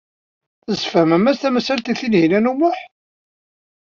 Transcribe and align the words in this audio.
Tesfehmem-as 0.69 1.37
tamsalt 1.41 1.91
i 1.91 1.93
Tinhinan 1.99 2.49
u 2.51 2.53
Muḥ. 2.59 2.79